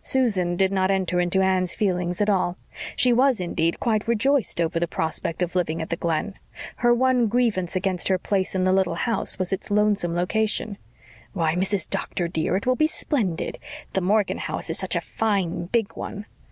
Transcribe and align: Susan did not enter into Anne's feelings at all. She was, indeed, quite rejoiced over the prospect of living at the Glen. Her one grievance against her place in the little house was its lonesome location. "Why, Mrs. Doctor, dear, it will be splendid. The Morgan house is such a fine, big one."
Susan 0.00 0.54
did 0.54 0.70
not 0.70 0.92
enter 0.92 1.18
into 1.20 1.40
Anne's 1.42 1.74
feelings 1.74 2.20
at 2.20 2.30
all. 2.30 2.56
She 2.94 3.12
was, 3.12 3.40
indeed, 3.40 3.80
quite 3.80 4.06
rejoiced 4.06 4.60
over 4.60 4.78
the 4.78 4.86
prospect 4.86 5.42
of 5.42 5.56
living 5.56 5.82
at 5.82 5.90
the 5.90 5.96
Glen. 5.96 6.34
Her 6.76 6.94
one 6.94 7.26
grievance 7.26 7.74
against 7.74 8.06
her 8.06 8.16
place 8.16 8.54
in 8.54 8.62
the 8.62 8.72
little 8.72 8.94
house 8.94 9.40
was 9.40 9.52
its 9.52 9.68
lonesome 9.68 10.14
location. 10.14 10.78
"Why, 11.32 11.56
Mrs. 11.56 11.90
Doctor, 11.90 12.28
dear, 12.28 12.54
it 12.56 12.64
will 12.64 12.76
be 12.76 12.86
splendid. 12.86 13.58
The 13.92 14.00
Morgan 14.02 14.38
house 14.38 14.70
is 14.70 14.78
such 14.78 14.94
a 14.94 15.00
fine, 15.00 15.64
big 15.66 15.96
one." 15.96 16.26